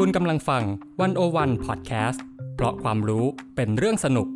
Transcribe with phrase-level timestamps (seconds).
[0.00, 0.62] คุณกำลังฟัง
[1.00, 3.24] One O One พอดแคสต์เพราะความรู้
[3.56, 4.28] เป็นเรื่องสนุก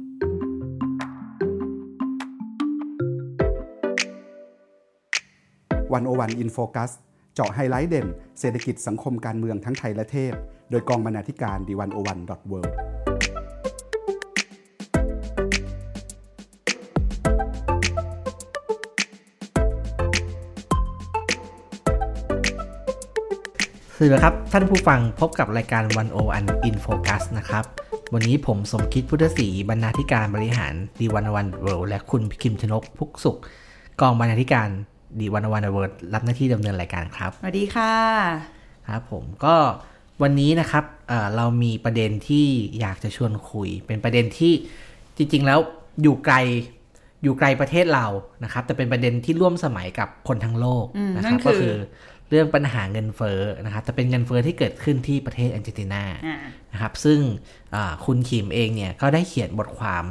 [5.93, 6.91] One O One In Focus
[7.35, 8.07] เจาะไฮไลท์เด่น
[8.41, 10.35] เศรษฐกิจสังคมการเมืองทั้งไทยและเทศ
[10.71, 12.61] โดยกองบรรณาธิการ The One O One dot เวิ
[24.01, 27.65] สวัสดีครับ ท่านผู้ฟังพบกับรายการ One O One In Focus นะครับ
[28.15, 33.37] วันนี้ผมสมคิดพุทธศรีบรรณาธิการบริหาร The One O One World และคุณคิมชนกพุกสุข
[34.01, 34.69] กองบรรณาธิการ
[35.21, 37.95] The One O One World รับหน้าที่ดำเนินรายการครับสวัสดีค่ะ
[38.89, 39.57] ครับผมก็
[40.23, 42.47] วันนี้นะครับเอ่อเรามีประเด็นที่
[42.81, 44.53] อยากจะชวนคุย เป็นประเด็นที่
[45.17, 45.59] จริง ๆ แล้ว
[46.03, 46.37] อยู่ไกล
[47.23, 48.07] อยู่ไกลประเทศเรา
[48.45, 51.75] นะครับ แต่เป็นประเด็นที่ร่วมสมัยกับคนทั้งโลกอืมนะครับนั่นคือก็คือ
[52.31, 56.39] เรื่องปัญหาเงินเฟ้อนะครับแต่เป็นเงินเฟ้อที่เกิดขึ้นที่ประเทศอาร์เจนตินาอ่า
[56.73, 57.19] นะครับ ซึ่ง
[57.75, 60.05] อ่าคุณขิมเองเนี่ยก็ได้เขียนบทความ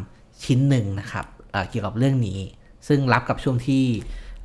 [0.44, 2.40] ชิ้นหนึ่งนะครับอ่าเกี่ยวกับเรื่องนี้
[2.88, 3.86] ซึ่งรับกับช่วงที่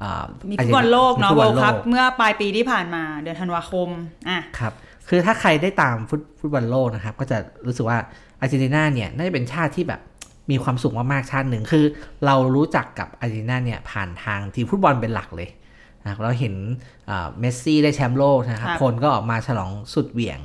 [0.02, 3.88] อ่ามีฟุตบอลโลกเนาะฟุตเวิบอลโลกเมื่อปลายปีที่ผ่านมาเดือนธันวาคม
[4.28, 4.72] อะครับ
[5.08, 7.98] คือถ้าใครได้ตามฟุตฟุตบอลโลกนะครับ ก็จะรู้สึกว่า
[8.40, 10.00] อาร์เจนตินาเนี่ยน่าจะเป็นชาติที่แบบ
[10.50, 11.84] มีความสุขมากๆชาติหนึ่งคือ
[12.26, 15.48] เรารู้จักกับอาร์เจนตินาเนี่ยผ่านทางทีมฟุตบอลเป็นหลักเลย
[16.02, 16.54] นะครับเราเห็น
[17.10, 20.40] อ่าเมสซี่ได้แชมป์โลกนะครับครับ คนก็ออกมาฉลองสุดเหวี่ยง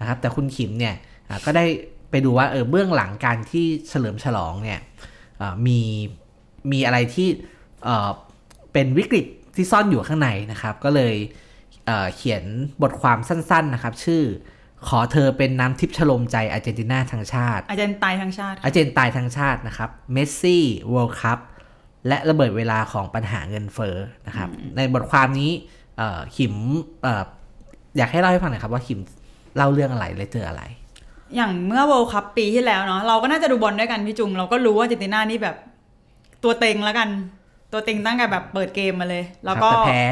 [0.00, 0.94] นะครับ แต่คุณขิมเนี่ย
[1.28, 1.64] อ่าก็ได้
[2.10, 4.80] ไปดูว่าเออเบื้องหลังการที่เฉลิมฉลองเนี่ย
[5.40, 5.80] อ่ามี
[6.72, 7.28] มีอะไรที่
[7.84, 8.08] เอ่อ
[8.72, 11.14] เป็นวิกฤตที่ซ่อนอยู่ข้างในนะครับ ก็เลย
[11.86, 12.44] เอ่อเขียน
[12.82, 14.24] บทความสั้นๆนะครับ ชื่อ
[14.88, 21.38] ขอเธอเป็นน้ำทิพย์ชโลมใจอาร์เจนตินาทั้งชาติอาร์เจนไตน์ทั้งชาติอาร์เจนไตน์ทั้งชาตินะครับเมสซี่เวิลด์คัพ
[22.08, 25.50] และระเบิดเวลาของปัญหาเงินเฟ้อนะครับ ในบทความนี้
[25.98, 26.54] เอ่อขิม
[27.02, 27.22] เอ่อ
[27.96, 29.00] อยากให้เล่าให้ฟังหน่อยครับว่าขิม
[29.56, 30.62] เล่าเรื่องอะไรและเจออะไร
[31.36, 35.56] อย่างเมื่อเวิลด์คัพปีที่แล้วเนาะเราก็น่าจะดูบอลด้วยกันพี่จุง เราก็รู้ว่าอาร์เจนตินานี่แบบ
[36.44, 37.08] ตัวเต็งแล้วกัน
[37.72, 40.02] ตัวเต็งตั้งแต่แบบเปิดเกมมาเลย แล้วก็ครับแต่แพ้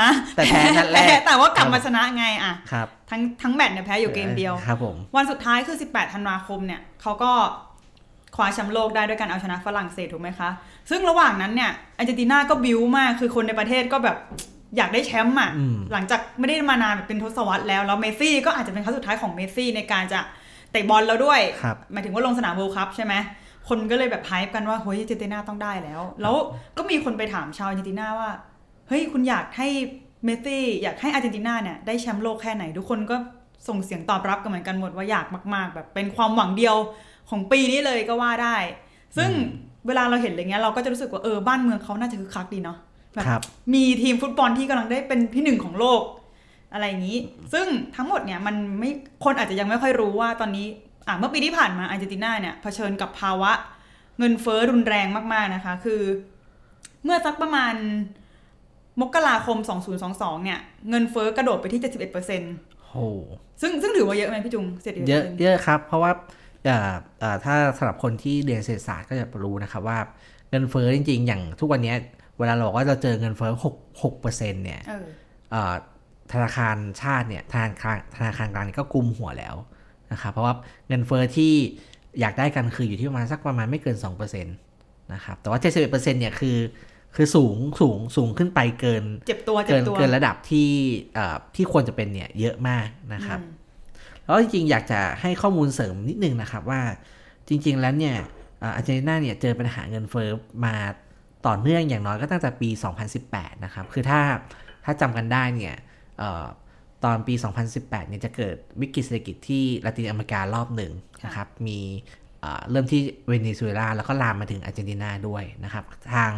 [0.00, 7.32] ฮะแต่แพ้นัดแรกแต่ว่ากลับมาชนะไงอะครับทั้งทั้งแมตช์เนี่ยแพ้อยู่เกมเดียวครับผมวันสุดท้ายคือ 18 ธันวาคมเนี่ยเขาก็
[8.34, 10.48] คว้าแชมป์โลกได้ด้วยการเอาชนะฝรั่งเศสถูกไหมคะ
[10.90, 14.16] ซึ่งระหว่างนั้นเนี่ยอาร์เจนตินาก็บิวมาก คือคนในประเทศก็แบบ
[14.76, 20.20] อยากได้แชมป์อะอืมหลังจากไม่ได้มานานแบบเป็นทศวรรษแล้ว แล้วเมสซี่ก็อาจจะเป็นครั้งสุดท้ายของเมสซี่ในการจะ
[20.70, 23.14] เตะบอลแล้วด้วยครับหมายถึงว่าลงสนาม World Cup ใช่ไหม
[23.68, 26.34] คนก็เลยแบบ hype กันว่าเฮ้ยอาร์เจนตินาต้องได้แล้ว แล้ว
[26.76, 28.30] ก็มีคนไปถามชาวอาร์เจนตินาว่า
[28.88, 29.68] เฮ้ยคุณอยากให้
[30.24, 33.16] เมสซี่อยากให้อาร์เจนตินาเนี่ยได้แชมป์โลกแค่ไหน ทุกคนก็
[33.68, 36.76] ส่งเสียงตอบรับกันเหมือนกันหมดว่าอยากมาก ๆ แบบเป็นความหวังเดียว
[37.30, 38.56] ของปีนี้เลยก็ว่าได้
[39.16, 39.30] ซึ่ง
[39.86, 42.78] เวลาเราเห็นอะไรเงี้ยเราก็จะรู้สึกว่าเออบ้านเมืองเขาน่าจะคึกคักดีเนาะ
[43.14, 43.42] แบบครับ
[43.74, 46.02] มีทีมฟุตบอลที่กำลังได้เป็นที่หนึ่งของโลก
[46.72, 47.18] อะไรอย่างนี้
[47.52, 48.90] ซึ่งทั้งหมดเนี่ยมันไม่
[49.24, 50.66] คนอาจจะยังไม่ค่อยรู้ว่าตอนนี้
[51.08, 53.52] อะเมื่อปีที่ผ่านมาอาร์เจนตินาเนี่ยเผชิญกับภาวะ
[54.18, 56.02] เงินเฟ้อรุนแรงมากๆนะคะ คือ
[57.04, 57.74] เมื่อสักประมาณ
[59.00, 59.58] มกราคม
[60.02, 60.58] 2022 เนี่ย
[60.90, 63.06] เงินเฟ้อกระโดดไปที่ 71%โอ้
[63.60, 66.43] ซึ่งซึ่งถือว่าเยอะไหมพี่จุง71%เยอะเยอะครับ เพราะว่าเอ่อเอ่อ
[67.44, 69.98] ถ้าสำหรับคนที่เรียนเศรษฐศาสตร์ก็จะรู้นะครับว่า
[70.50, 71.96] เงินเฟ้อจริง ๆ อย่างทุกวันเนี้ย
[72.38, 75.04] เวลาเราบอกว่าเราเจอเงินเฟ้อหกหกเปอร์เซ็นต์เนี่ยเออ
[75.50, 75.74] เอ่อ
[76.32, 79.56] ธนาคารชาติเนี่ยธนาคารธนาคารกลางก็กุมหัวแล้ว
[80.12, 80.54] นะครับเพราะว่า
[80.88, 81.52] เงินเฟ้อที่
[82.20, 83.96] อยากได้กันคืออยู่ที่ประมาณสักประมาณไม่เกิน
[84.34, 86.58] 2%นะครับแต่ว่า 71%เนี่ยคือ
[87.16, 90.68] คือสูงสูงสูงขึ้นไปเกินเจ็บตัวเจ็เกิบนตัวเกินระดับที่
[91.14, 93.62] เอ่อที่ควรจะเป็นเนี่ยเยอะมากนะครับอืม
[94.24, 96.80] แล้วจริงๆอยากจะให้ข้อมูลเสริมนิดนึงนะครับว่า
[97.48, 98.16] จริง ๆ แล้วเนี่ย
[98.62, 100.28] อาร์เจนตินาเนี่ยเจอปัญหาเงินเฟ้อ
[100.64, 100.74] มา
[101.46, 102.68] ต่อเนื่องอย่างน้อยก็ตั้งแต่ปี
[103.16, 104.20] 2018 นะครับ คือถ้า
[104.84, 105.74] ถ้าจำกันได้เนี่ย
[106.20, 106.24] อ
[107.04, 107.34] ตอนปี
[107.72, 110.92] 2018 เนี่ยจะเกิดวิกฤตเศรษฐกิจที่ลาตินอเมริการอบหนึ่ง
[111.24, 111.78] นะครับ มี
[112.70, 115.84] เริ่มที่เวเนซุเอลาแล้วก็ลามมาถึงอาร์เจนตินาด้วยนะครับ
[116.14, 116.32] ทาง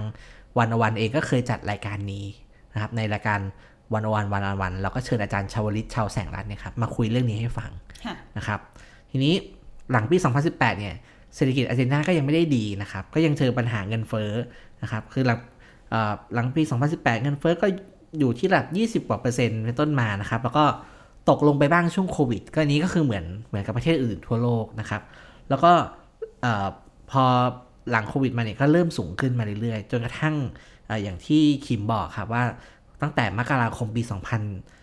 [0.58, 2.24] วันอวันเองก็เคยจัดรายการนี้
[2.72, 3.40] นะครับ ในรายการ
[3.94, 7.70] วันอวันวันอวันเราก็เชิญอาจารย์ชาวลิตชาวแสงรัตน์เนี่ยครับมาคุยเรื่องนี้ให้ฟัง
[8.36, 8.60] นะครับ
[9.10, 9.34] ทีนี้
[9.92, 10.16] หลังปี
[10.48, 10.94] 2018 เนี่ย
[11.34, 14.30] เศรษฐกิจอาร์เจนตินาก็ยังไม่ได้ดีนะครับ ก็ยังเจอปัญหาเงินเฟ้อ
[14.82, 15.38] นะครับ คือหลัง
[15.90, 16.62] เอ่อหลังปี
[16.92, 17.66] 2018 เงินเฟ้อก็
[18.18, 20.64] อยู่ที่ระดับ 20 กว่าเปอร์เซ็นต์เป็นต้นมานะครับ แล้วก็
[21.30, 25.02] ตกลงไปบ้างช่วงโควิด ก็อันนี้ก็คือเหมือนเหมือนกับประเทศอื่นทั่วโลกนะครับ
[25.48, 25.72] แล้วก็
[27.10, 27.24] พอ
[27.90, 30.34] หลังโควิดมาเนี่ยก็เริ่มสูงขึ้นมาเรื่อยๆ จนกระทั่ง
[30.86, 32.42] เอ่ออย่างที่คิมบอกครับว่า
[33.02, 34.75] ตั้งแต่มกราคมปี 2000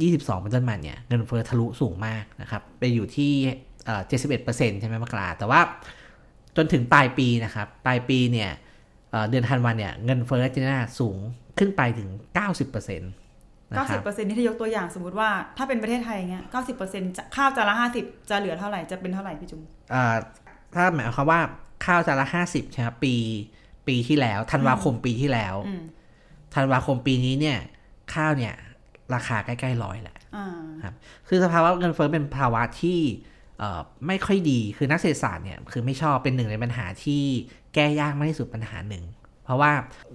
[0.00, 3.32] 22เป็นต้นมาเนี่ยเงินเฟ้อทะลุสูงมากนะครับ ไปอยู่ที่
[3.86, 4.02] เอ่อ
[4.40, 5.60] 71%ใช่ไหมมกราแต่ว่า
[6.56, 8.50] จนถึงปลายปีนะครับ ปลายปีเนี่ย
[9.10, 11.16] เอ่อเดือนธันวาเนี่ยเงินเฟ้ออาร์เจนตินาสูง
[11.58, 13.02] ขึ้นไปถึง 90%น
[13.70, 19.62] นะค90%รับเปอร์เซ็นต์ที่ยกตัวอย่างสมมติว่าถ้าเป็นประเทศไทยอย่างเงี้ย90เปอร์เซ็นต์ข้าวจานละ 50 จะเหลือเท่าไหร่จะเป็นเท่าไหร่พี่จุ๋ม
[19.94, 20.16] อ่า
[20.74, 21.40] ถ้าหมายความว่า
[21.86, 23.14] ข้าวจานละห้าสิบใช่ไหมครับปี
[23.88, 25.82] ปีที่แล้วธันวาคมปีที่แล้วอืม
[26.54, 27.58] ธันวาคมปีนี้เนี่ย
[28.14, 28.54] ข้าวเนี่ย
[29.14, 30.46] ราคาใกล้ๆร้อยแหละอ่า
[30.82, 30.94] ครับ
[31.28, 33.00] คือสภาวะเงินเฟ้อเป็นภาวะที่
[33.58, 37.22] เอ่อไม่ค่อยดีคือนักเศรษฐศาสตร์เนี่ยคือไม่ชอบเป็นหนึ่งในปัญหาที่
[37.74, 39.04] แก้ยากมากที่สุดปัญหาหนึ่ง
[39.44, 39.70] เพราะว่า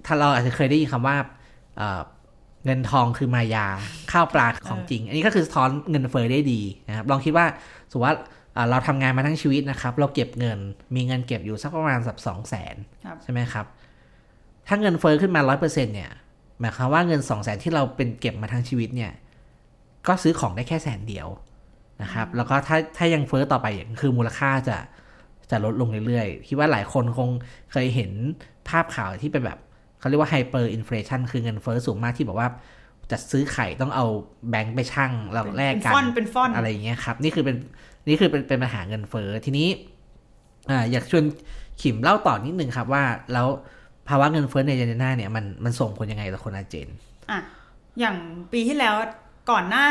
[0.06, 1.16] ถ้าเราอาจจะเคยได้ยินคำว่า
[1.76, 2.00] เอ่อ
[2.64, 3.66] เงินทองคือมายา
[4.12, 7.46] ข้าวปลาของจริง อันนี้ก็คือสะท้อนเงินเฟ้อได้ดีนะครับลองคิดว่า
[7.90, 8.16] สมมติว่า
[8.54, 10.58] เอ่อเราทำงานมาทั้งชีวิตนะครับ เราเก็บเงิน
[10.94, 12.74] มีเงินเก็บอยู่สักประมาณสักสองแสน
[13.04, 13.66] ครับใช่ไหมครับ
[14.68, 16.10] ถ้าเงินเฟ้อขึ้นมาร้อยเปอร์เซ็นเนี่ย
[16.60, 19.12] หมายความว่าเงินสองแสนที่เราเป็นเก็บมาทั้งชีวิตเนี่ย
[20.06, 21.28] ก็ซื้อของได้แค่แสนเดียว
[22.02, 24.76] นะครับ แล้วก็ถ้าถ้ายังเฟ้อต่อไปอย่างคือมูลค่าจะ
[25.50, 27.28] จะลดลงเรื่อยๆ คิดว่าหลายคนคง
[27.72, 28.10] เคยเห็น
[28.68, 29.58] ภาพข่าวที่เป็นแบบ
[29.98, 32.48] เขาเรียกว่า hyperinflation คือเงินเฟ้อสูงมากที่บอกว่า
[33.10, 34.06] จะซื้อไข่ต้องเอา
[34.50, 37.56] แบงค์ไปชั่งแล้วแลกกันเป็นฟ่อนเป็นฟ่อนอะไรอย่างเงี้ยครับ นี่คือเป็น
[38.08, 39.68] นี่คือเป็นเป็นปัญหาเงินเฟ้อทีนี้
[40.70, 41.24] อ่าอยากชวน
[41.82, 43.48] ขิมเล่าต่อนิดนึงครับว่าแล้ว
[44.08, 46.88] ภาวะเงินเฟ้อในอาร์เจนตินาเนี่ยมันมันส่งผลยังไงต่อคนอาร์เจน
[47.30, 47.38] อะ
[48.00, 48.16] อย่าง
[48.52, 48.94] ปีที่แล้ว
[49.50, 49.86] ก่อนหน้า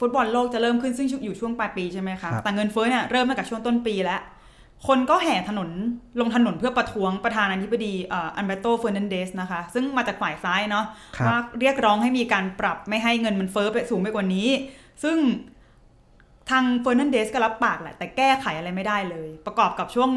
[0.00, 4.20] ฟุตบอลโลกจะเริ่มขึ้นซึ่งอยู่ช่วงปลายปีใช่ไหมคะครับแต่เงินเฟ้อเนี่ยเริ่มมาจากช่วงต้นปีแล้ว
[4.86, 5.70] คนก็แห่ถนน
[6.20, 10.84] ลงถนนเพื่อประท้วงประธานาธิบดีเอ่ออัลเบร์โตเฟอร์นันเดสนะคะ ซึ่งมาจากฝ่ายซ้ายเนาะ
[11.16, 14.48] ครับว่าเรียกร้องให้มีการปรับไม่ให้เงินมันเฟ้อไปสูงไปกว่านี้
[15.04, 15.18] ซึ่ง
[16.50, 20.10] ทางเฟอร์นันเดสก็รับปากแหละ แต่แก้ไขอะไรไม่ได้เลย ประกอบกับช่วง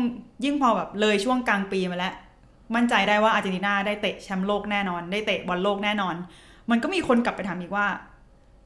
[0.43, 2.13] ยิ่งพอแบบเลยช่วงกลางปีมาแล้ว
[2.75, 6.15] มั่นใจได้ว่าอาร์เจนตินาได้เตะแชมป์โลกแน่นอน ได้เตะบอลโลกแน่นอน
[6.69, 7.87] มันก็มีคนกลับไปถามอีกว่า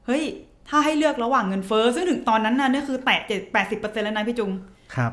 [0.06, 0.24] เฮ้ย
[0.68, 4.50] ถ้าให้เลือกระหว่างเงินเฟ้อซึ่งถึงตอนนั้นน่ะนี่คือแตะเจ็ดแปดสิบเปอร์เซ็นต์แล้วนะพี่จุง
[4.94, 5.12] ครับ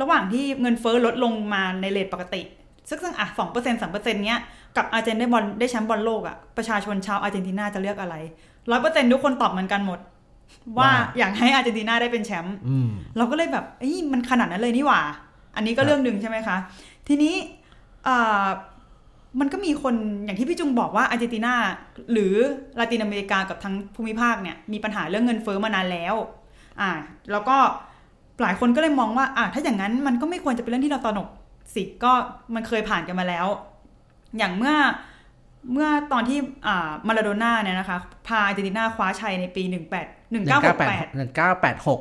[0.00, 2.42] ระหว่างที่เงินเฟ้อลดลงมาในเรทปกติ
[2.88, 4.40] ซึ่งซึ่งอะสองเปอร์เซ็นต์สามเปอร์เซ็นต์เนี้ย
[4.76, 8.14] กับอาร์เจนได้บอลได้แชมป์บอลโลกอะประชาชนชาวอาร์เจนตินาจะเลือกอะไร
[8.70, 9.98] ร้อยเปอร์เซ็นต์ทุกคนตอบเหมือนกันหมด
[10.78, 15.00] ว่าว่าอยากให้อาร์เจนตินาได้เป็นแชมป์อืมเราก็เลยแบบเอ้ยมันขนาดนั้นเลยนี่หว่า
[15.56, 16.56] อันนี้ก็ครับเรื่องหนึ่งใช่ไหมคะ
[17.08, 17.59] ทีนี้อ่า
[19.40, 19.94] มันก็มีคน
[20.24, 21.54] อย่างที่พี่จุงบอกว่าอาร์เจนตินา
[22.12, 22.34] หรือ
[22.78, 26.14] ลาตินอเมริกากับทั้งภูมิภาคเนี่ยมีปัญหาเรื่องเงินเฟ้อมานานแล้ว
[26.80, 26.90] อ่า
[27.32, 27.56] แล้วก็
[28.42, 31.28] หลายคนก็เลยมองว่า อ่าถ้าอย่างนั้นมันก็ไม่ควรจะเป็นเรื่องที่เราตระหนก
[31.74, 32.12] สิก็
[32.54, 33.46] มันเคยผ่านกันมาแล้ว
[34.38, 34.74] อย่างเมื่อ
[35.72, 41.98] เมื่อตอนที่อ่ามาราโดน่าเนี่ยนะคะ พาอาร์เจนตินาคว้าชัยในปี 18หนึ่งเก้าแปด1968หนึ่งเก้าแปดหก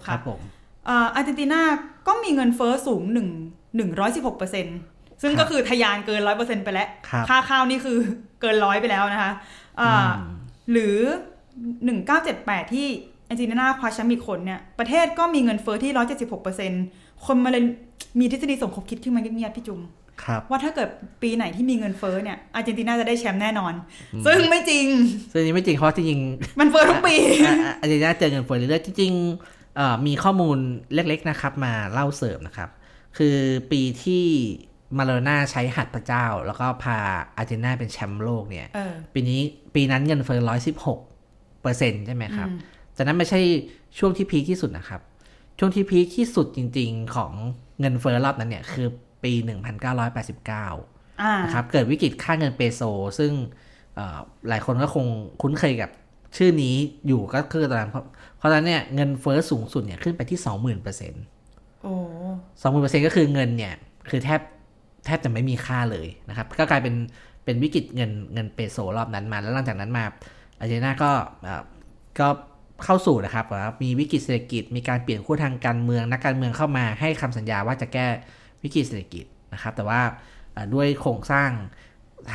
[0.00, 0.40] 1986คค่ะรับผม
[0.86, 1.60] เอ่ออาร์เจนตินา
[2.06, 4.66] ก็มีเงินเฟ้อสูง 1 116เปอร์เซ็น
[5.22, 7.98] ซึ่งครับก็คือทะยานเกิน100%ไปแล้วครับค่าข้าวนี่คือ
[8.40, 9.32] เกินร้อยไปแล้วนะคะ
[9.80, 10.36] อ่าอืม
[10.72, 10.96] หรือ
[11.86, 12.86] 1978ที่
[13.28, 16.72] อาร์เจนตินาคว้าแชมป์อีกคนเนี่ย ประเทศก็มีเงินเฟ้อที่176เปอร์เซ็น
[17.26, 17.62] คนมาเลย
[18.20, 19.80] มีทฤษฎีสมคบคิดขึ้นมาเงียบๆพี่จุง
[20.22, 20.88] ครับว่าถ้าเกิด
[21.22, 23.74] ปีไหนที่มีเงินเฟ้อเนี่ยอาร์เจนตินาจะได้แชมป์แน่นอน
[24.26, 24.86] ซึ่งไม่จริง
[25.32, 26.20] ซึ่งอันนี้ไม่จริงเพราะจริง
[26.60, 30.58] มันเฟ้อทุกปีๆอะอะอาร์เจนตินาเจอเงินเฟ้อเรื่อยๆจริงๆเอ่อมีข้อมูล
[30.94, 32.68] เล็กๆนะครับ มาเล่าเสริมนะครับ
[33.18, 33.36] คือ
[33.72, 34.24] ปีที่
[34.98, 36.96] มาโลน่าใช้หัดพระเจ้า แล้วก็พา
[37.36, 39.40] อาร์เจนตินาเป็นแชมป์โลกเนี่ยเออปีนี้
[39.74, 40.98] ปีนั้นเงินเฟ้อร้อยสิบหก
[41.62, 42.58] เปอร์เซ็นต์ใช่ไหมครับอืม
[42.94, 43.40] แต่นั้นไม่ใช่
[43.98, 45.00] ช่วงที่พีคที่สุดนะครับ
[45.58, 47.32] ช่วงที่พีคที่สุดจริง ๆ ของ
[47.80, 48.88] เงินเฟ้อรอบนั้นเนี่ย คือ
[49.24, 49.32] ปี
[49.86, 52.82] 1989อ่านะครับ เกิดวิกฤตค่าเงินเปโซ
[53.18, 53.32] ซึ่ง
[53.94, 55.06] เอ่อหลายคนก็คง
[55.42, 55.90] คุ้นเคยกับ
[56.36, 56.74] ชื่อนี้
[57.06, 58.04] อยู่ก็คือตอนนั้นเพราะ
[58.38, 61.24] เพราะฉะนั้นเนี่ยเงินเฟ้อสูงสุดเนี่ยขึ้นไปที่20,000เปอร์เซ็นต์
[61.82, 61.94] โอ้
[62.60, 63.74] สองหมื่นเปอร์เซ็นต์ก็คือเงินเนี่ย
[64.10, 66.94] คือแทบแทบจะไม่มีค่าเลยนะครับ ก็กลายเป็น
[67.44, 70.04] เป็นวิกฤตเงินเงินเปโซรอบนั้นมา แล้วหลังจากนั้นมา
[70.58, 71.10] อาร์เจนตินาก็
[71.42, 71.62] เอ่อ
[72.20, 72.28] ก็
[72.84, 78.06] เข้าสู่นะครับว่ามีวิกฤตเศรษฐกิจ มีการเปลี่ยนขั้วทางการเมือง นักการเมืองเข้ามาให้คำสัญญาว่าจะแก้
[78.62, 80.00] วิกฤตเศรษฐกิจนะครับ แต่ว่า
[80.52, 81.50] เอ่อด้วยโครงสร้าง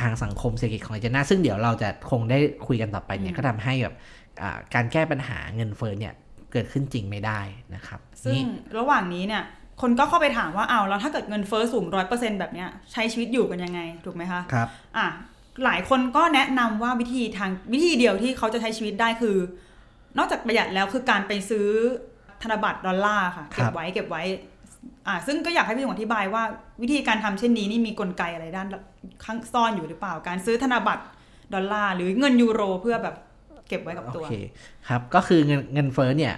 [0.00, 3.94] ทางสังคมเศรษฐกิจของอาร์เจนตินาซึ่งเดี๋ยวเราจะคงได้คุยกันต่อไปเนี่ยก็ทำให้แบบ
[4.42, 6.14] อ่าการแก้ปัญหาเงินเฟ้อเนี่ย
[6.52, 7.40] เกิดขึ้นจริงไม่ได้
[7.74, 8.44] นะครับ ซึ่งนี่
[8.78, 9.42] ระหว่างนี้เนี่ย
[9.80, 15.06] คนก็เข้าไปถามว่าเอาวแล้วถ้าเกิดเงินเฟ้อสูงร้อยเปอร์เซ็นแบบเนี้ยใช้ชีวิตอยู่กันยังไง ถูกไหมคะครับอะ
[15.64, 19.36] หลายคนก็แนะนำว่าวิธีทางวิธีเดียวที่เขาจะใช้ชีวิตได้คือ
[20.18, 21.68] นอกจากประหยัดแล้วคือการไปซื้อ
[22.42, 24.22] ธนบัตรดอลลาร์ค่ะครับเก็บไว้เก็บไว้
[25.06, 26.42] อะซึ่งก็อยากให้พี่หงอธิบายว่า
[26.82, 28.66] วิธีการทำเช่นนี้นี่มีกลไกอะไรด้าน
[29.24, 31.02] ข้างซ่อนอยู่หรือเปล่า การซื้อธนบัตร
[31.54, 33.16] ดอลลาร์หรือเงินยูโรเพื่อแบบ
[33.68, 34.34] เก็บไว้กับตัวโอเค
[34.88, 36.34] ครับก็คือเงินเงินเฟ้อเนี่ย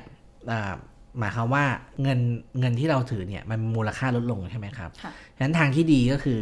[0.51, 0.75] อ่า
[1.19, 1.65] หมายความว่า
[2.03, 2.19] เงิน
[2.61, 6.41] เงินที่เราถือเนี่ยมันมูลค่าลดลงใช่ไหมครับค่ะฉะนั้นทางที่ดีก็คือ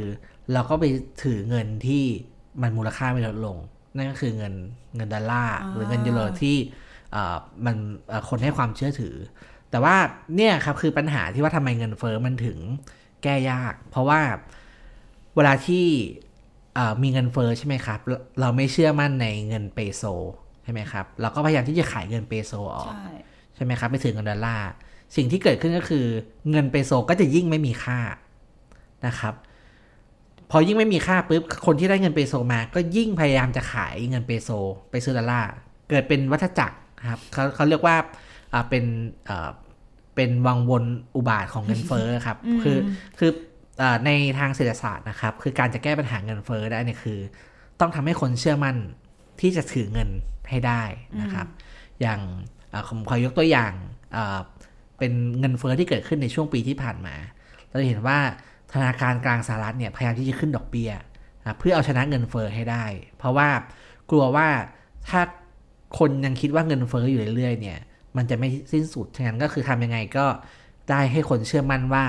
[0.52, 0.85] เราก็ไป
[1.25, 2.02] ถือเงินที่
[2.62, 3.56] มันมูลค่าไม่ลดลง
[3.96, 4.54] นั่นก็คือเงิน
[4.96, 6.56] เงินดอลลาร์อ่าหรือเงินยูโรที่
[7.14, 7.76] อ่ามัน
[8.12, 9.14] อ่าคนให้ความเชื่อถือ
[9.70, 9.96] แต่ว่า
[10.37, 12.58] เนี่ยครับคือปัญหาที่ว่าทำไมเงินเฟ้อมันถึง
[13.23, 14.20] แก้ยาก เพราะว่า
[15.37, 15.87] เวลาที่
[16.75, 20.02] เอ่อมีเงินเฟอ้อใช่ไหมครับเราเราไม่เชื่อมั่นในเงินเปโซ
[20.64, 22.92] ใช่ไหมครับ เราก็พยายามที่จะขายเงินเปโซออก
[23.56, 24.70] ใช่ใช่ไหมครับ ไปถึงเงินดอลลาร์
[25.16, 26.04] สิ่งที่เกิดขึ้นก็คือ
[26.50, 27.98] เงินเปโซก็จะยิ่งไม่มีค่า
[29.06, 29.34] นะครับ
[30.50, 34.50] พอยิ่งไม่มีค่าปุ๊บคนที่ได้เงินเปโซมาก็ยิ่งพยายามจะขายเงินเปโซ
[34.90, 35.50] ไปซื้อดอลลาร์
[35.90, 36.76] เกิดเป็นวัฏจักร
[37.08, 37.96] ครับเขาเขาเรียกว่า
[38.52, 38.84] อ่าเป็น
[39.26, 39.50] เอ่อ
[40.14, 40.84] เป็นวังวน
[41.16, 42.78] อุบาทของเงินเฟ้อครับอืมคือ
[43.18, 43.30] คือ
[43.82, 47.18] อ่าในทางเศรษฐศาสตร์นะครับ คือการจะแก้ปัญหาเงินเฟ้อได้เนี่ยคือ
[47.80, 48.76] ต้องทำให้คนเชื่อมั่น
[49.40, 50.08] ที่จะถือเงิน
[50.50, 50.82] ให้ได้
[51.20, 51.46] นะครับ
[52.00, 52.55] อย่างอ่า
[52.88, 53.73] ผมขอยกตัวอย่าง
[54.99, 57.14] เป็นเงินเฟ้อที่เกิดขึ้นในช่วงปีที่ผ่านมา
[57.68, 58.18] เราจะเห็นว่า
[58.75, 60.90] ธนาคารกลางสหรัฐเนี่ยพยายามที่จะขึ้นดอกเบี้ย
[61.59, 62.85] เพื่อเอาชนะเงินเฟ้อให้ได้
[63.18, 63.49] เพราะว่า
[64.11, 64.49] กลัวว่า
[65.09, 65.21] ถ้า
[65.99, 67.78] คนยังคิดว่าเงินเฟ้ออยู่เรื่อยๆเนี่ย
[68.16, 70.26] มันจะไม่สิ้นสุดฉะนั้นก็คือทำยังไงก็
[70.90, 72.04] ได้ให้คนเชื่อมั่นว่า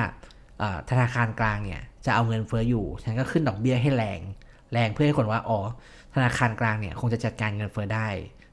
[0.89, 4.19] ธนาคารกลางเนี่ยจะเอาเงินเฟ้ออยู่ฉะนั้นก็ขึ้นดอกเบี้ยให้แรง
[4.73, 5.59] แรงเพื่อให้คนว่าอ๋อ
[6.15, 8.07] ธนาคารกลางเนี่ยคงจะจัดการเงินเฟ้อได้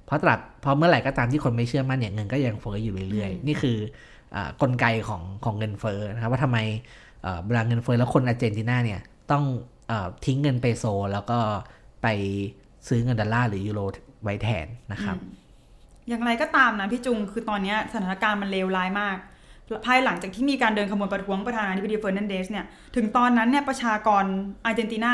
[0.07, 3.77] เพราะตราบเพราะเมื่อไหร่ก็ตามที่คนไม่เชื่อมั่นเนี่ยเงินก็ยังเฟ้ออยู่เรื่อยๆ นี่คือ
[4.35, 6.59] อากลไกของของเงินเฟ้อนะครับว่าทำไม
[7.23, 9.45] เอ่อเวลาเงินเฟ้อแล้วคนอาร์เจนตินาเนี่ยต้อง
[9.89, 11.39] เออทิ้งเงินเปโซ แล้วก็
[12.03, 12.07] ไป
[12.89, 13.81] ซื้อเงินดอลลาร์หรือยูโร
[14.23, 15.17] ไว้แทนนะครับ
[16.09, 19.19] อย่างไรก็ตามนะพี่จุงคือตอนเนี้ยสถานการณ์มันเลวร้ายมาก
[19.87, 22.65] ภายหลังจากที่มีการเดินขบวนประท้วงประธานาธิบดีเฟอร์นันเดสเนี่ย
[22.97, 24.25] ถึงตอนนั้นเนี่ยประชากร
[24.65, 25.13] อาร์เจนตินา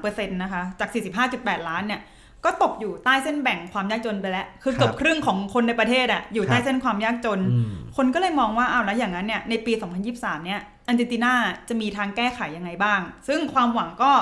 [0.00, 0.90] 43%นะคะจาก
[1.28, 2.00] 45.8 ล้านเนี่ย
[2.44, 9.72] ก็ตกอยู่ใต้เส้นแบ่งความยากจนไปแล้ว คือเกือบครับครึ่งของคนในประเทศอะอยู่ใต้ครับเส้นความยากจนอืมคนก็เลยมองว่าอ้าวแล้วอย่างนั้นเนี่ยในปี
[10.08, 11.32] 2023 เนี่ยอาร์เจนตินา
[11.68, 14.12] จะมีทางแก้ไขยังไงบ้าง ซึ่งความหวังก็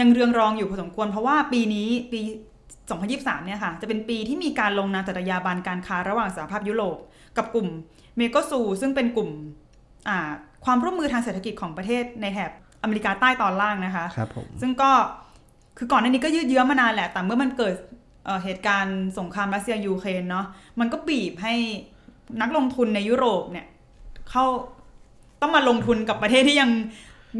[0.00, 2.20] ยังเรืองรองอยู่พอสมควร เพราะว่าปีนี้ปี
[2.82, 6.96] 2023 เนี่ยค่ะ จะเป็นปีที่มีการลงนามสัญญาบันการค้าระหว่างสหภาพยุโรป
[7.36, 7.68] กับกลุ่ม
[8.16, 9.30] เมโกซู ซึ่งเป็นกลุ่ม
[10.08, 10.30] อ่า
[10.64, 12.50] ความร่วมมือทางเศรษฐกิจของประเทศในแถบ
[12.82, 14.90] อเมริกาใต้ตอนล่างนะคะครับผมซึ่งก็
[15.78, 17.74] คือก่อนหน้านี้ก็ยืดเยื้อมานานแหละ แต่เมื่อมันเกิด
[18.24, 20.46] เอ่อเหตุการณ์สงครามรัสเซียยูเครนเนาะ
[20.80, 21.54] มันก็บีบให้
[22.40, 23.66] นักลงทุนในยุโรปเนี่ย
[24.30, 24.44] เขา
[25.42, 26.70] ต้องมาลงทุนกับประเทศที่ยัง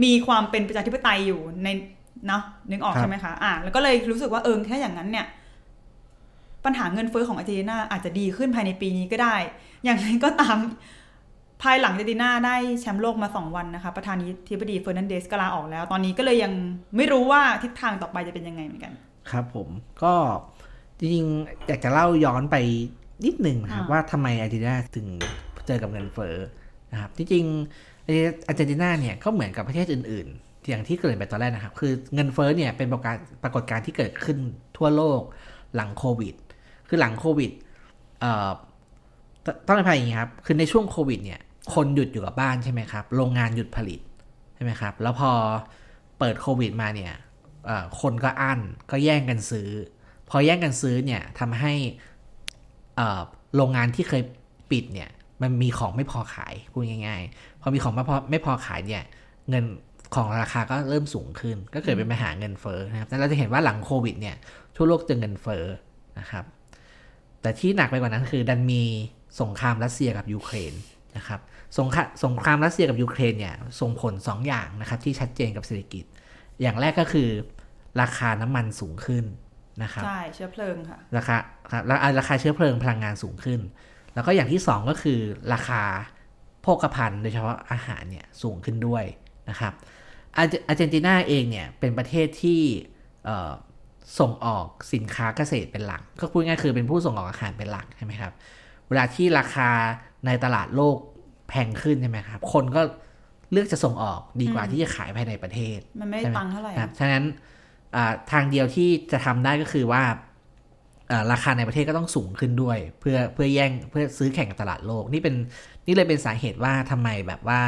[0.05, 1.69] มีความเป็นประชาธิปไตยอยู่ใน
[2.27, 5.27] เนาะนึกออกครับใช่ไหมคะ อ่าแล้วก็เลยรู้สึกว่าเออแค่อย่างนั้นเนี่ย
[6.65, 9.37] ปัญหาเงินเฟ้อของอาร์เจนตินาอาจจะดีขึ้นภายในปีนี้ก็ได้
[9.85, 10.59] อย่างไรก็ตาม
[11.63, 16.53] ภายหลังอาร์เจนตินาได้แชมป์โลกมาสองวันนะคะประธานาธิบดีเฟอร์นันเดสก็ลาออกแล้ว ตอนนี้ก็เลยยัง
[16.97, 18.93] ไม่รู้ว่าทิศทางต่อไปจะเป็นยังไงเหมือนกัน
[19.31, 19.69] ครับผม
[20.03, 20.15] ก็
[20.99, 22.57] จริงๆอยากจะเล่าย้อนไป
[23.25, 25.07] นิดหนึ่งนะครับอ่าว่าทำไมอาร์เจนตินาถึง
[25.67, 26.35] เจอกับเงินเฟ้อ
[26.93, 27.45] นะครับที่จริง
[28.49, 34.39] อาร์เจนตินาเนี่ยก็เหมือนกับประเทศอื่นๆอย่างที่เกริดไปตอนแรกนะครับ คือเงินเฟ้อเนี่ยเป็นปรากฏการณ์ปรากฏการณ์ที่เกิดขึ้น
[34.77, 35.21] ทั่วโลก
[35.75, 36.35] หลังโควิด
[36.89, 37.51] คือหลังโควิด
[38.21, 38.51] เอ่อ
[39.45, 41.41] ตต้องอภัยอย่างนี้ครับ คือในช่วงโควิดเนี่ย
[41.75, 44.01] คนหยุดอยู่กับบ้านใช่ไหมครับ โรงงานหยุดผลิต
[44.55, 45.31] ใช่ไหมครับ แล้วพอ
[46.19, 47.13] เปิดโควิดมาเนี่ย
[48.01, 48.61] คนก็อั้น
[48.91, 49.69] ก็แย่งกันซื้อ
[50.31, 51.73] พอแย่งกันซื้อเนี่ยทำให้
[53.57, 54.23] โรงงานที่เคย
[54.71, 55.11] ปิดเนี่ย
[55.43, 59.05] มันมีของไม่พอขายพูดง่ายๆ พอมีของไม่พอไม่พอขายเนี่ย
[59.51, 59.65] เงิน
[60.15, 64.37] ของราคาก็เริ่มสูงขึ้น ก็เกิดเป็นปัญหาเงินเฟ้อนะครับแล้วเราจะเห็นว่าหลังโควิดเนี่ย
[64.77, 65.65] ทั่วโลกเจอเงินเฟ้อ
[66.19, 66.45] นะครับ
[67.43, 68.83] แต่ที่หนักไปกว่านั้นคือดันมี
[69.41, 70.73] สงครามรัสเซียกับยูเครน
[71.19, 71.41] นะครับ
[71.79, 76.05] สงครามสงครามรัสเซียกับยูเครนเนี่ยส่งผลสองอย่างนะครับที่ชัดเจนกับเศรษฐกิจ
[76.61, 77.29] อย่างแรกก็คือ
[78.01, 79.25] ราคาน้ำมันสูงขึ้น
[79.83, 81.37] นะครับใช่เชื้อเพลิงค่ะราคา
[81.73, 83.61] ครับราราคาเชื้อเพลิงพลังงานสูงขึ้น
[84.15, 85.21] แล้วก็อย่างที่สองก็คือ
[85.53, 85.83] ราคา
[86.63, 89.05] โภคภัณฑ์โดยเฉพาะอาหารเนี่ยสูงขึ้นด้วย
[89.51, 89.73] นะครับ
[90.37, 92.61] อาร์เจอาร์เจนตินาเองเนี่ยเป็นประเทศที่
[93.25, 93.53] เอ่อ
[94.19, 98.33] ส่งออกสินค้าเกษตรเป็นหลัก ก็พูดง่ายๆคือเป็นผู้ส่งออกอาหารเป็นหลักใช่ไหมครับ
[98.89, 99.71] เวลาที่ราคา
[100.27, 100.97] ในตลาดโลก
[101.49, 102.83] แพงขึ้นใช่ไหมครับ คนก็
[103.53, 107.25] เลือกจะส่งออกดีกว่าอืมที่จะขายภายในประเทศ มันไม่ได้ใช่ไหมตังค์เท่าไหร่ครับฉะนั้น
[107.97, 110.03] อ่าทางเดียวที่จะทำได้ก็คือว่า
[111.11, 115.35] อ่าราคาในประเทศก็ต้องสูงขึ้นด้วย เพื่อเพื่อแย่งเพื่อซื้อแข่งกับตลาดโลก นี่เป็น
[115.87, 117.61] นี่เลยเป็นสาเหตุว่าทำไมแบบว่า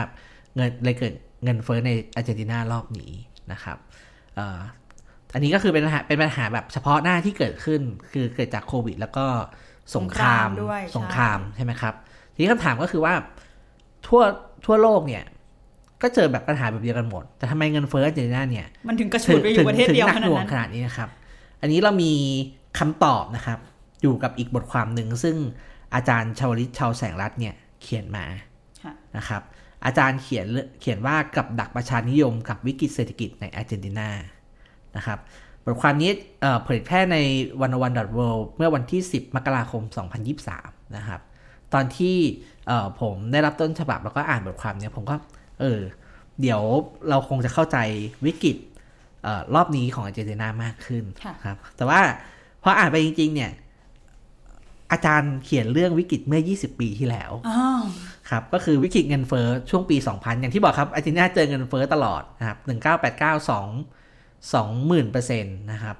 [0.56, 1.14] เงินเลยเกิด
[1.44, 3.12] เงินเฟ้อในอาร์เจนตินารอบนี้
[3.52, 3.76] นะครับ
[4.38, 4.58] อ่า
[5.34, 9.26] อันนี้ก็คือเป็นปัญหาเป็นปัญหาแบบเฉพาะหน้าที่เกิดขึ้น คือเกิดจากโควิด แล้วก็
[9.96, 11.94] สงครามสงครามด้วยใช่สงครามใช่ไหมครับ
[12.40, 13.14] ทีนี้คำถามก็คือว่า
[14.06, 14.22] ทั่ว
[14.64, 15.24] ทั่วโลกเนี่ย
[16.02, 21.08] ก็เจอแบบปัญหาแบบเดียวกันหมด แต่ทำไมเงินเฟ้ออาร์เจนตินาเนี่ย มันถึงกระฉุดไปอยู่ประเทศเดียวถึงหขนันาดหน่วงนั้นขนาดนี้นะครับ
[21.60, 22.12] อันนี้เรามี
[22.78, 23.58] คำตอบนะครับ
[24.02, 25.36] อยู่กับอีกบทความหนึ่งซึ่ง
[25.94, 28.24] อาจารย์ชาวลิตชาวแสงรัตน์เนี่ยเขียนมา
[28.82, 29.42] ค่ะนะครับ
[29.84, 34.08] อาจารย์เขียนเรื่องเขียนว่ากับดักประชานิยมกับวิกฤตเศรษฐกิจในอาร์เจนตินา
[34.96, 35.18] นะครับ
[35.64, 37.16] บทความนี้เอ่อเผยแพร่ใน
[37.60, 39.82] วันวันดอทเเมื่อวันที่ 10 มกราคม
[40.38, 41.20] 2023 นะครับ
[41.74, 42.16] ตอนที่
[42.66, 45.16] เอ่อผมได้รับต้นฉบับแล้วก็อ่านบทความเนี้ยผมก็
[45.60, 45.80] เออ
[46.40, 46.62] เดี๋ยว
[47.08, 47.78] เราคงจะเข้าใจ
[48.26, 48.56] วิกฤต
[49.22, 52.00] เออรอบนี้ของอาร์เจนตินามากขึ้นค่ะครับ แต่ว่า
[52.62, 53.52] พออ่านไปจริง ๆ เนี่ย
[54.92, 57.82] อาจารย์เขียนเรื่องวิกฤตเมื่อ 20 ปีที่แล้วอ้าว
[58.30, 62.58] ครับ ก็คือวิกฤตเงินเฟ้อช่วงปี 2000 อย่างที่บอกครับอาร์เจนตินาเจอเงินเฟ้อตลอดนะครับ
[63.20, 65.96] 1989 2 20,000เปอร์เซ็นต์นะครับ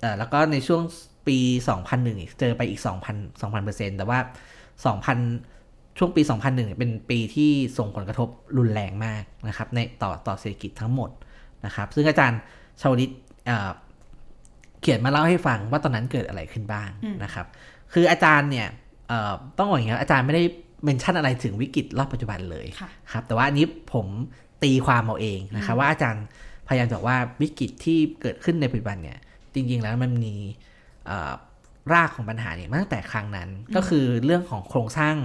[0.00, 0.82] เอ่อแล้วก็ในช่วง
[1.26, 1.38] ปี
[1.78, 4.18] 2001อีกเจอไปอีก 2,000 2,000เปอร์เซ็นต์แต่ว่า
[4.80, 11.10] 2,000 ช่วงปี 2001 เป็นปีที่ส่งผลกระทบรุนแรงมากนะครับ ในต่อต่อเศรษฐกิจทั้งหมด
[11.66, 12.40] นะครับ ซึ่งอาจารย์
[12.80, 13.10] ชาวลิต
[14.80, 16.88] เขียนมาเล่าให้ฟังว่าตอนนั้นเกิดอะไรขึ้นบ้าง
[17.24, 17.46] นะครับ
[17.92, 18.68] คืออาจารย์เนี่ย
[19.58, 20.42] ต้องบอกอย่างนี้อาจารย์ไม่ได้
[20.84, 22.66] เมนชั่นอะไรถึงวิกฤตรอบปัจจุบันเลย
[23.12, 24.06] ครับ แต่ว่าอันนี้ผม
[24.62, 26.24] ตีความเอาเองนะครับว่าอาจารย์
[26.68, 29.18] พยายามบอกว่าวิกฤตที่เกิดขึ้นในปัจจุบันเนี่ย
[29.54, 30.34] จริง ๆ แล้วมันมี
[31.92, 35.16] รากของปัญหาเนี่ยมาตั้งแต่ครั้งนั้นก็คือเรื่องของโครงสร้าง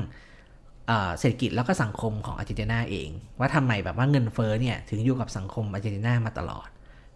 [0.87, 3.09] เอ่อเศรษฐกิจแล้วก็สังคมของอาร์เจนตินาเอง
[3.39, 6.67] ว่าทำไมแบบว่าเงินเฟ้อเนี่ยถึงอยู่กับสังคมอาร์เจนตินามาตลอด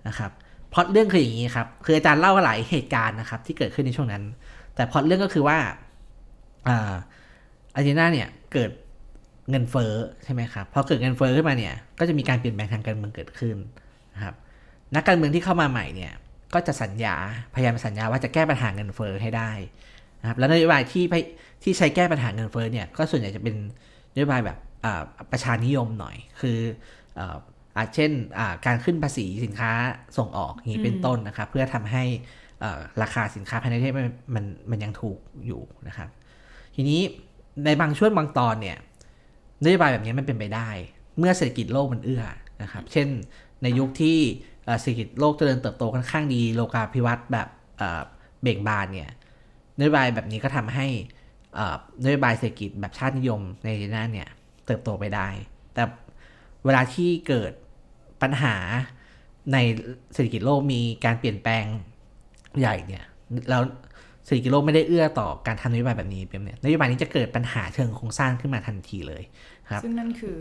[0.07, 0.31] นะครับ
[0.69, 4.23] เพราะเรื่องคืออย่างนี้ครับคืออาจารย์เล่าหลายเหตุการณ์นะครับที่เกิดขึ้นในช่วงนั้น
[4.75, 5.57] แต่พล็อตเรื่องก็คือว่า
[6.67, 6.93] อ่า
[7.75, 8.71] อาร์เจนตินาเนี่ยเกิด
[9.49, 9.93] เงินเฟ้อ
[10.23, 13.55] ใช่ไหมครับพอเกิดเงินเฟ้อขึ้นมาเนี่ยก็จะมีการเปลี่ยนแปลงทางการเมืองเกิดขึ้น
[14.13, 14.35] นะครับ
[14.95, 16.13] นักการเมืองที่เข้ามาใหม่เนี่ย
[16.53, 17.15] ก็จะสัญญา
[17.53, 19.51] พยายามสัญญาว่าจะแก้ปัญหาเงินเฟ้อให้ได้
[20.21, 21.05] นะครับแล้วนโยบายที่
[21.63, 23.55] ที่ใช้แก้ปัญหาเงินเฟ้อเนี่ยก็ส่วนใหญ่จะเป็น
[24.13, 26.57] นโยบายแบบอ่าประชานิยมหน่อย คือ
[27.19, 27.37] อ่า
[27.77, 29.71] อาเช่นอ่าการขึ้นภาษีสินค้า
[30.17, 32.03] ส่งออกอย่างนี้เป็นต้นนะครับ เพื่อทำให้
[32.61, 36.09] เอ่อราคาสินค้าภายในประเทศมันมันมันยังถูกอยู่นะครับ
[36.75, 37.01] ทีนี้
[37.65, 38.77] ในบางช่วงบางตอนเนี่ย
[39.63, 40.69] นโยบายแบบนี้มันเป็นไปได้
[41.17, 42.23] เมื่อเศรษฐกิจโลกมันเอื้อ
[42.61, 43.07] นะครับ เช่น
[43.63, 44.19] ในยุคที่
[44.71, 47.47] เอ่อเศรษฐกิจโลกเจริญเติบโตค่อนข้างดีโลกาภิวัตน์แบบ
[47.77, 48.01] เอ่อ
[48.41, 49.09] เบ่งบานเนี่ย
[49.77, 50.87] นโยบายแบบนี้ก็ทำให้
[51.55, 51.75] เอ่อ
[52.05, 54.29] นโยบายเศรษฐกิจแบบชาตินิยมในจีน่าเนี่ย
[54.65, 55.27] เติบโตไปได้
[55.73, 55.83] แต่
[56.65, 57.51] เวลาที่เกิด
[58.21, 58.55] ปัญหา
[59.53, 59.57] ใน
[60.13, 61.65] เศรษฐกิจโลกมีการเปลี่ยนแปลง
[62.59, 63.03] ใหญ่เนี่ย
[63.49, 63.61] แล้ว
[64.25, 69.23] เศรษฐกิจโลกไม่ได้เอื้อต่อการทำนโยบายแบบนี้เป็นเนี่ยนโยบายนี้จะเกิดปัญหาเชิงโครงสร้างขึ้นมาทันทีเลย
[69.69, 70.35] ครับ ซึ่งนั่นคือ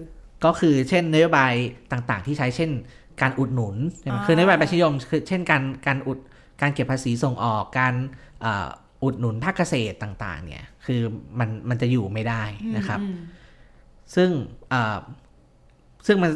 [0.45, 1.53] ก็คือเช่นนโยบาย
[1.93, 2.71] ต่างๆ ที่ใช้เช่น
[3.21, 6.19] การอุดหนุนใช่ไหมอ่าคือนโยบายประชานิยมคือเช่นการการอุด
[6.61, 7.95] การเก็บภาษีส่งออกการ
[8.41, 8.69] เอ่อ
[9.03, 11.01] อุดหนุนภาคเกษตรต่าง ๆ เนี่ยคือ
[11.39, 12.43] มันมันจะอยู่ไม่ได้
[12.77, 13.17] นะครับอืม
[14.15, 14.31] ซึ่ง
[14.71, 14.99] เอ่อ
[16.07, 16.31] ซึ่งมัน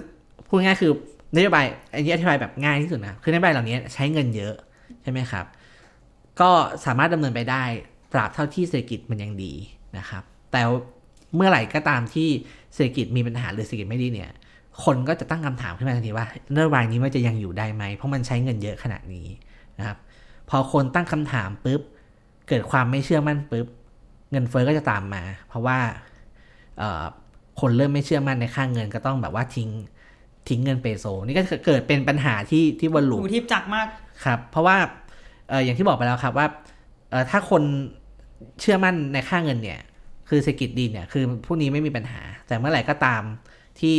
[0.48, 0.92] พูดง่ายๆคือ
[1.36, 4.54] นโยบายอันนี้อธิบายแบบง่ายที่สุดนะคือนโยบายเหล่านี้ใช้เงินเยอะ
[5.02, 5.46] ใช่ไหมครับ
[6.40, 6.50] ก็
[6.86, 7.64] สามารถดำเนินไปได้
[8.12, 9.52] ตราบเท่าที่เศรษฐกิจมันยังดี
[9.98, 10.62] นะครับ แต่
[11.36, 12.28] เมื่อไหร่ก็ตามที่
[12.74, 14.30] เศรษฐกิจมีปัญหาหรือเศรษฐกิจไม่ดีเนี่ย
[14.84, 19.26] คนก็จะตั้งคำถามขึ้นมาทันทีว่านโยบายนี้มันจะยังอยู่ได้ไหม เพราะมันใช้เงินเยอะขนาดนี้
[19.78, 19.98] นะครับ
[20.50, 21.80] พอคนตั้งคำถามปุ๊บ
[22.48, 23.66] เกิดความไม่เชื่อมั่นปุ๊บ
[24.30, 25.78] เงินเฟ้อก็จะตามมา เพราะว่า
[26.78, 27.02] เอ่อ
[27.60, 29.70] คนเริ่มไม่เชื่อมั่นในค่าเงินก็ต้องแบบว่าทิ้ง
[30.48, 33.86] ทิ้งเงินเปโซ นี่ก็เกิดเป็นปัญหาที่ที่วนลูปหูทิพย์จักมาก
[34.24, 34.76] ครับ เพราะว่า
[35.48, 36.46] เอออย่างที่บอกไปแล้วครับว่า
[37.10, 37.62] เออถ้าคน
[38.60, 39.80] เชื่อมั่นในค่าเงินเนี่ย
[40.28, 43.22] คือเศรษฐกิจดีเนี่ยคือพวกนี้ไม่มีปัญหา แต่เมื่อไหร่ก็ตาม
[43.80, 43.96] ที่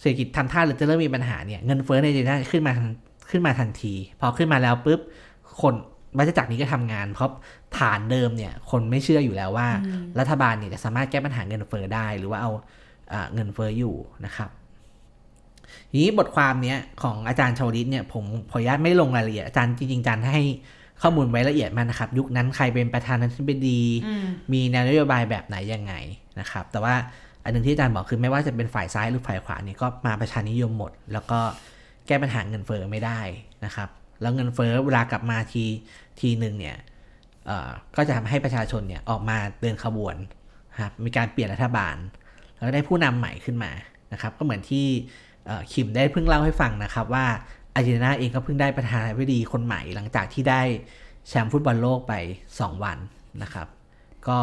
[0.00, 2.88] เศรษฐกิจทำท่าหรือจะเริ่มมีปัญหาเนี่ยเงินเฟ้อในเดือนหน้าขึ้นมาทัน
[3.30, 5.00] ขึ้นมาทันที พอขึ้นมาแล้วปุ๊บ
[5.60, 5.74] คน
[6.18, 7.30] วัฏจักรนี้ก็ทำงาน เพราะ
[7.78, 9.68] ฐานเดิมเนี่ย คนไม่เชื่ออยู่แล้วว่า
[10.18, 12.50] รัฐบาลเนี่ยจะสามารถแก้ปัญหาเงินเฟ้อได้ หรือว่าเอา
[13.12, 14.50] อ่าเงินเฟ้ออยู่นะครับ
[15.90, 20.42] ทีนี้บทความเนี้ยของอาจารย์ชาวลิตเนี่ยผมขออนุญาตไม่ลงรายละเอียดอาจารย์จริงๆอาจารย์ให้
[21.02, 25.94] ข้อมูลไว้ละเอียดมากนะครับ ยุคนั้นใครเป็นประธานาธิบดีอืมมีแนวนโยบายแบบไหนยังไง
[26.40, 26.94] นะครับ แต่ว่า
[27.48, 31.40] อันหนึ่งที่อาจารย์บอกคือไม่ว่าจะเป็นฝ่ายซ้ายหรือฝ่ายขวานี่ก็มาประชานิยมหมด แล้วก็
[32.06, 33.20] แก้ปัญหาเงินเฟ้อไม่ได้
[33.64, 33.88] นะครับ
[34.20, 35.64] แล้วเงินเฟ้อเวลากลับมาที
[36.20, 36.76] ทีหนึ่งเนี่ย
[37.46, 40.16] เอ่อก็จะทำให้ประชาชนเนี่ยออกมาเดินขบวน
[40.82, 41.96] ครับมีการเปลี่ยนรัฐบาล
[42.56, 43.70] แล้วก็ได้ผู้นำใหม่ขึ้นมา
[44.12, 44.86] นะครับ ก็เหมือนที่
[45.72, 47.26] คิมได้เพิ่งเล่าให้ฟังนะครับ ว่า
[47.74, 50.62] อาร์เจนตินาเองก็เพิ่งได้ประธานาธิบดีคนใหม่ หลังจากที่ได้
[51.28, 52.14] แชมป์ฟุตบอลโลกไป
[52.52, 52.98] 2 วัน
[53.42, 53.66] นะครับ
[54.28, 54.38] ก็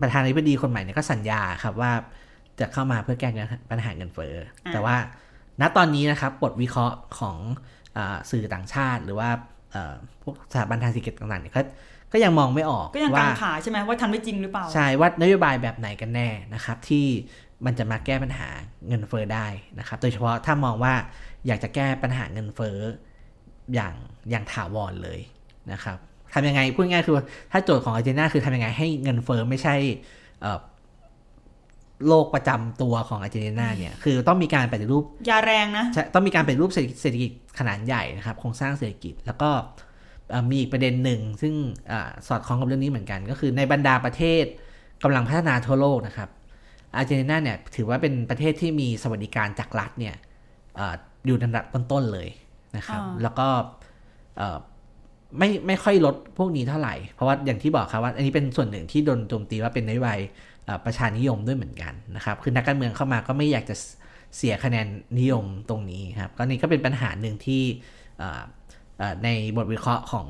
[0.00, 1.92] ประธานาธิบดีคนใหม่เนี่ยก็สัญญาครับว่า
[2.60, 3.28] จะเข้ามาเพื่อแก้
[3.70, 4.34] ปัญหาเงินเฟ้อ
[4.66, 4.96] อมแต่ว่า
[5.60, 7.36] ณตอนนี้นะครับบทวิเคราะห์ของ
[7.96, 9.30] อาสื่อต่างชาติ หรือว่า
[9.72, 11.62] เอ่อพวกสถาบันทางเศรษฐกิจต่างๆเนี่ยก็
[12.12, 17.06] ก็ยังมองไม่ออกก็ยังว่ากางขาใช่ไหมว่าทันไม่จริงหรือเปล่า ใช่ว่านโยบายแบบไหนกันแน่นะครับ ที่
[17.66, 18.48] มันจะมาแก้ปัญหา
[18.88, 19.46] เงินเฟ้อได้
[19.78, 20.94] นะครับ โดยเฉพาะถ้ามองว่า
[21.46, 22.76] อยากจะแก้ปัญหาเงินเฟ้อ
[23.74, 23.94] อย่าง
[24.30, 25.20] อย่างถาวรเลย
[25.72, 25.98] นะครับ
[26.34, 27.14] ทำยังไงพูดง่ายๆคือ
[27.52, 29.74] ถ้าโจทย์ของอาร์เจนตินาคือทำยังไงให้เงินเฟ้อไม่ใช่
[30.40, 30.58] เอ่อ
[32.08, 39.50] โลกประจำตัวของอาร์เจนตินาเนี่ย คือต้องมีการปฏิรูปยาแรงนะใช่ต้องมีการเป็นรูปเศรษฐกิจเศรษฐกิจขนาดใหญ่นะครับ โครงสร้างเศรษฐกิจ แล้วก็
[40.30, 41.54] เอ่อมีอีกประเด็นหนึ่ง ซึ่ง
[41.90, 44.44] อาสอดคล้องกับเรื่องนี้เหมือนกัน ก็คือในบรรดาประเทศ
[45.02, 46.28] กำลังพัฒนาทั่วโลกนะครับ
[46.96, 50.14] อาร์เจนตินาเนี่ยถือว่าเป็นประเทศที่มีสวัสดิการจากรัฐเนี่ย
[50.76, 50.94] เอ่อ
[51.26, 52.28] อยู่ในระดับต้นๆเลย
[52.76, 53.48] นะครับอ่าแล้วก็
[54.36, 54.58] เอ่อ
[55.38, 60.48] ไม่ไม่ค่อยลดพวกนี้เท่าไหร่ เพราะว่าอย่างที่บอกครับว่า อันนี้เป็นส่วนหนึ่งที่โดนโจมตีว่าเป็นนโยบายเอ่อ
[60.84, 63.76] ประชานิยมด้วยเหมือนกันนะครับ คือนักการเมืองเข้ามาก็ไม่อยากจะ
[64.36, 64.86] เสียคะแนน
[65.18, 67.62] นิยมตรงนี้ครับก็นี่ก็เป็นปัญหาหนึ่งที่
[68.18, 68.42] เอ่อ
[68.98, 70.26] เอ่อในบทวิเคราะห์ของ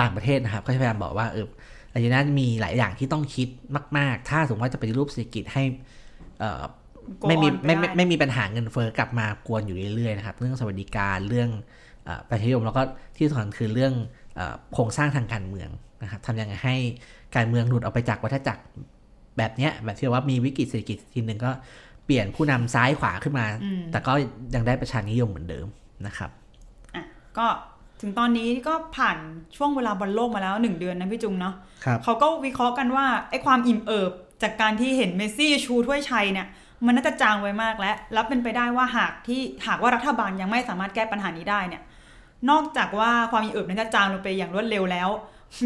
[0.00, 1.46] ต่างประเทศนะครับ ก็พยายามบอกว่าเออ
[1.92, 3.48] อาร์เจนตินามีหลายอย่างที่ต้องคิด
[3.98, 5.62] มาก ๆ ถ้าสมมติว่าจะปฏิรูปเศรษฐกิจให้
[6.40, 6.62] เอ่อ
[7.22, 11.50] Go ไม่มี on ปไม่ไม่ด้ไม่มีปัญหาเงินเฟ้อกลับมากวนอยู่เรื่อยๆนะครับเรื่องสวัสดิการเรื่อง
[12.04, 12.82] เออประชานิยมแล้วก็
[13.16, 13.92] ที่สำคัญคือเรื่อง
[14.34, 15.68] เออโครงสร้างทางการเมือง
[16.02, 16.76] นะครับทำยังไงให้
[17.36, 18.62] การเมืองหลุดออกไปจากวัฏจักร
[19.38, 21.50] แบบเนี้ยแบบที่ว่ามีวิกฤตเศรษฐกิจทีหนึ่งก็
[22.04, 24.12] เปลี่ยนผู้นำซ้ายขวาขึ้นมาอืมแต่ก็
[24.54, 25.66] ยังได้ประชานิยมเหมือนเดิม
[26.06, 26.30] นะครับ
[26.94, 27.04] อะ
[27.38, 27.46] ก็
[28.00, 29.18] ถึงตอนนี้ก็ผ่าน
[29.56, 36.46] ช่วงเวลาบอลโลกมาแล้วหนึ่งเดือนนะพี่จุงเนาะครับเขาก็วิเคราะห์กันว่าไอ้ความอิ่มเอิบจากการที่เห็นเมสซี่ชูถ้วยชัยเนี่ย
[36.86, 41.82] มันน่าจะจางไว้มากแล้ว แล้วเป็นไปได้ว่าหากที่หากว่ารัฐบาลยังไม่สามารถแก้ปัญหานี้ได้เนี่ย
[42.50, 45.08] นอกจากว่าความอิ่มเอิบนั้นจะจางลงไปอย่างรวดเร็วแล้ว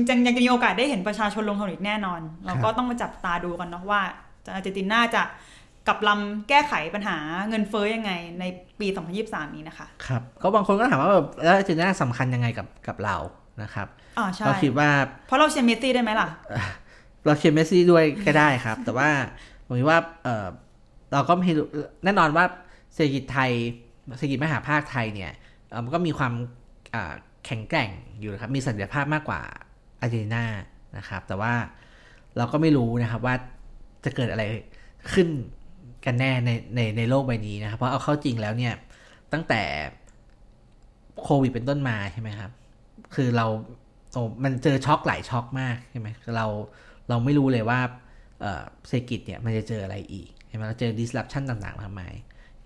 [0.09, 4.01] ยังยังจะมีโอกาสได้เห็นประชาชนลงถนนอีกแน่นอน เราก็ต้องมาจับตาดูกันเนาะว่า
[4.55, 5.23] อาร์เจนตินาจะ
[5.87, 7.17] กลับลำแก้ไขปัญหา
[7.49, 8.45] เงินเฟ้อยังไงใน
[8.81, 8.87] ปี
[9.21, 13.17] 2023 นี้นะคะ ครับ ก็บางคนก็ถามว่าแบบแล้วอาร์เจนตินาสำคัญยังไงกับกับเรา
[13.63, 13.89] นะครับ
[14.19, 14.89] อ่าใช่ก็คิดว่า
[15.27, 16.29] เพราะเราเชียร์เมสซี่ได้ไหมล่ะ
[17.25, 19.09] เราเชียร์เมสซี่ด้วยก็ได้ครับ แต่ว่า
[19.67, 20.47] ผมคิดว่าเออ
[21.13, 21.67] เราก็ไม่รู้
[22.05, 22.45] แน่นอนว่า
[22.95, 23.51] เศรษฐกิจไทย
[24.17, 25.33] เศรษฐกิจมหาภาคไทยเนี่ย
[25.69, 26.33] เอ่อมันก็มีความ
[26.95, 27.13] อ่า
[27.47, 29.41] แข็งแกร่งอยู่นะครับมีศักยภาพมากกว่า
[30.01, 30.45] อาร์เจนตินา
[30.97, 31.53] นะครับ แต่ว่า
[32.37, 33.35] เราก็ไม่รู้นะครับว่า
[34.05, 34.45] จะเกิดอะไร
[35.13, 35.29] ขึ้น
[36.05, 38.75] กันแน่ในในในโลกใบนี้นะครับ เพราะเอาเข้าจริงแล้วเนี่ย
[39.33, 39.63] ตั้งแต่
[41.23, 42.51] โควิดเป็นต้นมาใช่ไหมครับ
[43.15, 43.47] คือเรา
[44.13, 46.47] โอ้มันเจอช็อกหลายช็อกมากใช่ไหมคือเรา
[47.09, 47.81] เราไม่รู้เลยว่า
[48.41, 52.15] เอ่อเศรษฐกิจเนี่ยมันจะเจออะไรอีกใช่ไหมเราเจอ disruption ต่างๆมากมาย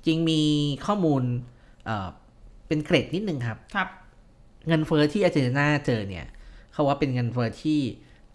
[0.06, 0.40] จริงมี
[0.86, 1.22] ข้อมูล
[1.84, 2.08] เอ่อ
[2.68, 3.88] เป็นเกรดนิดนึงครับครับ
[4.66, 6.26] เงินเฟอ้อที่อาร์เจนตินาเจอเนี่ย
[6.72, 7.80] เขาว่าเป็นเงินเฟอ้อที่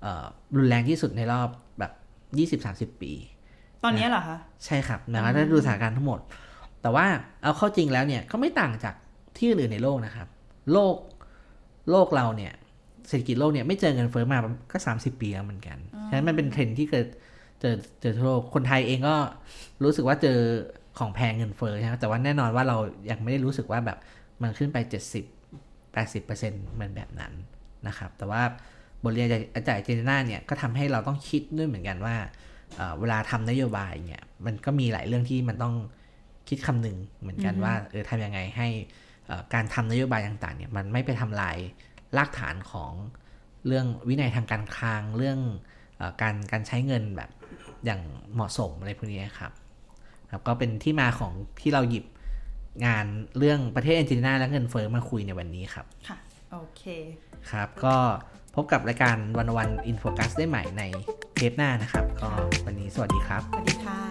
[0.02, 1.91] เอ่อรุนแรงที่สุดในรอบแบบ
[2.95, 3.13] 20-30ปี
[3.84, 6.19] ตอนนี้เหรอคะ ใช่ครับหมายความว่าถ้าดูสถานการณ์ทั้งหมด
[6.82, 7.06] แต่ว่า
[7.41, 8.95] เอาเข้าจริงแล้วเนี่ยก็ไม่ต่างจาก
[9.38, 10.28] ที่อื่นๆในโลกนะครับ
[10.71, 10.95] โลก
[11.91, 12.54] โลกเราเนี่ย
[13.08, 14.38] เศรษฐกิจโลกเนี่ยไม่เจอเงินเฟ้อมา
[14.71, 15.78] ก็30ปีแล้วเหมือนกัน
[16.10, 17.08] ฉะนั้นมันเป็นเทรนด์ที่เกิด
[17.62, 19.15] เจอเจอทั่วโลก คนไทยเองก็
[19.84, 20.39] รู้สึกว่าเจอ
[21.00, 22.78] ของแพงเงินเฟ้อใช่ไหมแต่ว่าแน่นอนว่าเรา
[23.10, 23.97] ยังไม่ได้รู้สึกว่าแบบ
[24.41, 24.78] มันขึ้นไป
[25.41, 27.34] 70 80%เหมือนแบบนั้น
[27.87, 28.41] นะครับ แต่ว่า
[29.03, 32.15] บทเรียนจากจากอาร์เจนตินาเนี่ยก็ทำให้เราต้องคิดด้วยเหมือนกันว่า
[32.75, 35.75] เอ่อเวลาทำนโยบายเนี่ยมันก็มีหลายเรื่องที่มันต้อง
[36.49, 38.67] คิดคำนึงเหมือนกันว่าเออทำยังไงให้
[39.27, 41.57] เอ่อการทำนโยบายต่างๆเนี่ยมันไม่ไปทำลาย
[42.17, 42.91] รากฐานของ
[43.67, 45.39] เรื่องวินัยทางการคลังเรื่อง
[45.97, 47.29] เออการการใช้เงินแบบ
[47.85, 48.01] อย่าง
[48.33, 49.51] เหมาะสมอะไรพวกนี้ครับ
[50.31, 52.05] ครับ ก็เป็นที่มาของที่เราหยิบ
[52.85, 53.05] งาน
[53.37, 56.17] เรื่องประเทศอาร์เจนตินาและเงินเฟ้อมาคุยในวันนี้ครับค่ะ
[56.51, 56.83] โอเค
[57.51, 57.95] ครับ ก็
[58.55, 60.83] พบกับรายการวันวันอินโฟกัสได้ใหม่ใน
[61.36, 62.29] เทปหน้านะครับ ก็
[62.65, 64.07] วันนี้สวัสดีครับ สวัสดีค่ะ